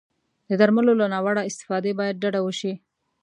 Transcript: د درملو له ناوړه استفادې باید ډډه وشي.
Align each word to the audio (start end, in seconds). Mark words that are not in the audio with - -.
د 0.49 0.51
درملو 0.61 0.93
له 1.01 1.05
ناوړه 1.13 1.41
استفادې 1.49 1.91
باید 1.99 2.19
ډډه 2.23 2.39
وشي. 2.43 2.73